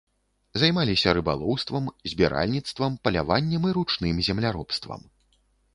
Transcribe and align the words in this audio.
Займаліся 0.61 1.13
рыбалоўствам, 1.17 1.91
збіральніцтвам, 2.15 2.91
паляваннем 3.09 3.63
і 3.75 3.79
ручным 3.79 4.15
земляробствам. 4.31 5.09